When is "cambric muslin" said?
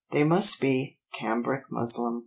1.13-2.19